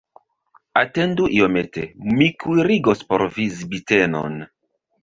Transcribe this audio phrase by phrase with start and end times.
[0.81, 1.85] Atendu iomete,
[2.17, 4.43] mi kuirigos por vi zbitenon!